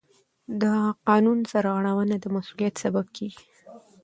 [0.61, 0.63] د
[1.07, 3.43] قانون سرغړونه د مسؤلیت سبب کېږي.